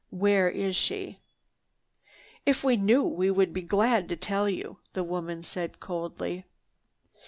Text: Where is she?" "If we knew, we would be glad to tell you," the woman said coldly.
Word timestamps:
Where 0.09 0.49
is 0.49 0.75
she?" 0.75 1.19
"If 2.43 2.63
we 2.63 2.75
knew, 2.75 3.03
we 3.03 3.29
would 3.29 3.53
be 3.53 3.61
glad 3.61 4.09
to 4.09 4.15
tell 4.15 4.49
you," 4.49 4.79
the 4.93 5.03
woman 5.03 5.43
said 5.43 5.79
coldly. 5.79 6.43